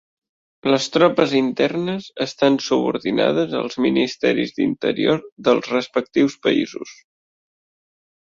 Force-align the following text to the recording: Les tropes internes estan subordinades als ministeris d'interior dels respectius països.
Les 0.75 0.85
tropes 0.93 1.33
internes 1.39 2.07
estan 2.25 2.57
subordinades 2.67 3.53
als 3.59 3.77
ministeris 3.87 4.55
d'interior 4.61 5.21
dels 5.49 5.69
respectius 5.75 6.39
països. 6.47 6.95